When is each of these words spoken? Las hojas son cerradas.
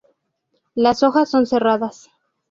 Las 0.73 1.03
hojas 1.03 1.29
son 1.29 1.45
cerradas. 1.45 2.09